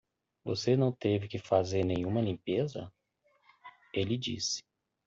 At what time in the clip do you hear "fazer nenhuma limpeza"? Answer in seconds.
1.37-2.91